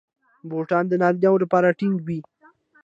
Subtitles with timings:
[0.49, 2.19] بوټونه د نارینه وو لپاره ټینګ وي.